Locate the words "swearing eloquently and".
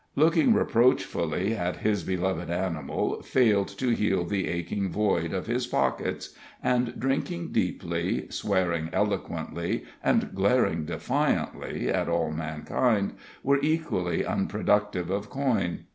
8.31-10.33